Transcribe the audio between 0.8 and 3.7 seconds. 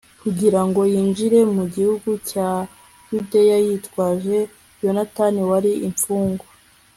yinjire mu gihugu cya yudeya,